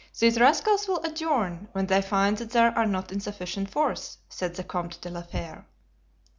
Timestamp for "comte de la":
4.63-5.21